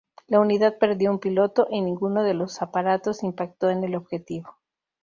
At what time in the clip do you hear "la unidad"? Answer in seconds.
0.25-0.79